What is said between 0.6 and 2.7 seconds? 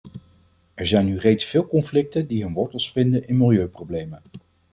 Er zijn nu reeds veel conflicten die hun